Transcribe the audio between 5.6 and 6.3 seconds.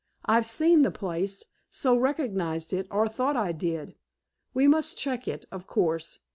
course.